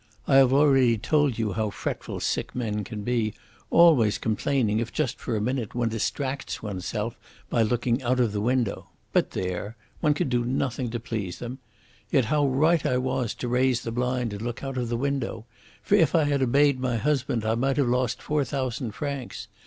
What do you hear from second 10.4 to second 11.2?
nothing to